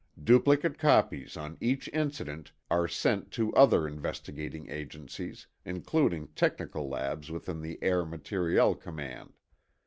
Duplicate 0.23 0.79
copies 0.79 1.37
on 1.37 1.59
each 1.61 1.87
incident 1.89 2.51
arc 2.71 2.89
sent 2.89 3.29
to 3.33 3.53
other 3.53 3.87
investigating 3.87 4.67
agencies, 4.67 5.45
including 5.63 6.29
technical 6.29 6.89
labs 6.89 7.29
within 7.29 7.61
the 7.61 7.77
Air 7.83 8.03
Materiel 8.03 8.73
Command. 8.73 9.33